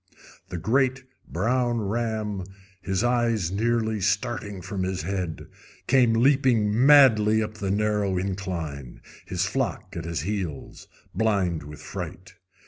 [0.49, 2.45] The great brown ram,
[2.81, 5.45] his eyes nearly starting from his head,
[5.85, 12.33] came leaping madly up the narrow incline, his flock at his heels, blind with fright.